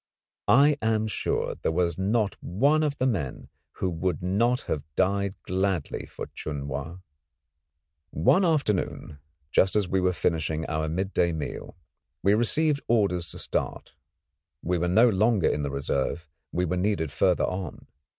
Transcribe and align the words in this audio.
I 0.47 0.79
am 0.81 1.05
sure 1.05 1.53
there 1.61 1.71
was 1.71 1.95
not 1.99 2.35
one 2.41 2.81
of 2.81 2.97
the 2.97 3.05
men 3.05 3.49
who 3.73 3.87
would 3.91 4.23
not 4.23 4.61
have 4.61 4.81
died 4.95 5.35
gladly 5.43 6.07
for 6.07 6.25
Chun 6.33 6.67
Wa. 6.67 6.97
One 8.09 8.43
afternoon, 8.43 9.19
just 9.51 9.75
as 9.75 9.87
we 9.87 10.01
were 10.01 10.11
finishing 10.11 10.65
our 10.65 10.89
midday 10.89 11.33
meal, 11.33 11.77
we 12.23 12.33
received 12.33 12.81
orders 12.87 13.29
to 13.29 13.37
start. 13.37 13.93
We 14.63 14.79
were 14.79 14.87
no 14.89 15.07
longer 15.07 15.47
in 15.47 15.61
the 15.61 15.69
reserve; 15.69 16.27
we 16.51 16.65
were 16.65 16.77
needed 16.77 17.11
further 17.11 17.43
on. 17.45 17.85